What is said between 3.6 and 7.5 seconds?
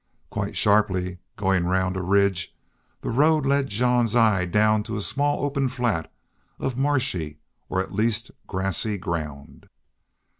Jean's eye down to a small open flat of marshy,